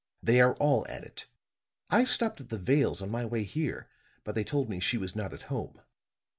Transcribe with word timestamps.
They 0.23 0.41
are 0.41 0.55
all 0.55 0.83
at 0.89 1.03
it. 1.03 1.27
I 1.91 2.05
stopped 2.05 2.41
at 2.41 2.49
the 2.49 2.57
Vale's 2.57 3.03
on 3.03 3.11
my 3.11 3.23
way 3.23 3.43
here, 3.43 3.87
but 4.23 4.33
they 4.33 4.43
told 4.43 4.67
me 4.67 4.79
she 4.79 4.97
was 4.97 5.15
not 5.15 5.31
at 5.31 5.43
home. 5.53 5.79